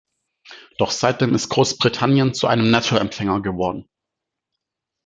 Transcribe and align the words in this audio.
Doch 0.79 0.89
seitdem 0.89 1.35
ist 1.35 1.49
Großbritannien 1.49 2.33
zu 2.33 2.47
einem 2.47 2.71
Nettoempfänger 2.71 3.43
geworden. 3.43 3.87